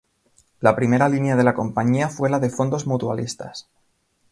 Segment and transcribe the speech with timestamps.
[0.61, 3.67] La primera línea de la compañía fue la de fondos mutualistas.